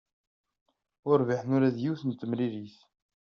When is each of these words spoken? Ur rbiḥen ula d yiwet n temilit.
Ur 1.09 1.17
rbiḥen 1.21 1.55
ula 1.55 1.75
d 1.75 1.77
yiwet 1.83 2.01
n 2.05 2.11
temilit. 2.19 2.77